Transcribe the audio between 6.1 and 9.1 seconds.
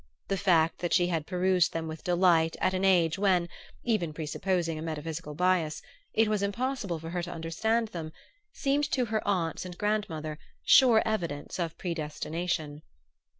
it was impossible for her to understand them, seemed to